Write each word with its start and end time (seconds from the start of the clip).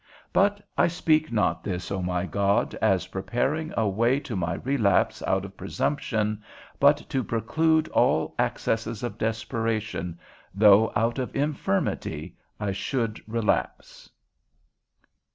But 0.33 0.67
I 0.79 0.87
speak 0.87 1.31
not 1.31 1.63
this, 1.63 1.91
O 1.91 2.01
my 2.01 2.25
God, 2.25 2.73
as 2.81 3.05
preparing 3.05 3.71
a 3.77 3.87
way 3.87 4.19
to 4.21 4.35
my 4.35 4.55
relapse 4.55 5.21
out 5.27 5.45
of 5.45 5.55
presumption, 5.55 6.41
but 6.79 7.07
to 7.07 7.23
preclude 7.23 7.87
all 7.89 8.33
accesses 8.39 9.03
of 9.03 9.19
desperation, 9.19 10.17
though 10.55 10.91
out 10.95 11.19
of 11.19 11.35
infirmity 11.35 12.35
I 12.59 12.71
should 12.71 13.21
relapse. 13.27 14.09